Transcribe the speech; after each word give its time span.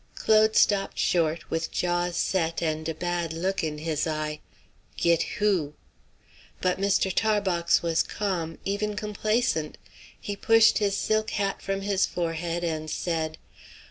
Claude 0.15 0.55
stopped 0.55 0.97
short, 0.97 1.47
with 1.51 1.69
jaws 1.69 2.17
set 2.17 2.59
and 2.63 2.89
a 2.89 2.93
bad 2.95 3.33
look 3.33 3.63
in 3.63 3.77
his 3.77 4.07
eye. 4.07 4.39
"Git 4.97 5.21
who?" 5.37 5.75
But 6.59 6.79
Mr. 6.79 7.13
Tarbox 7.13 7.83
was 7.83 8.01
calm 8.01 8.57
even 8.65 8.95
complacent. 8.95 9.77
He 10.19 10.35
pushed 10.35 10.79
his 10.79 10.97
silk 10.97 11.29
hat 11.29 11.61
from 11.61 11.81
his 11.81 12.07
forehead, 12.07 12.63
and 12.63 12.89
said 12.89 13.37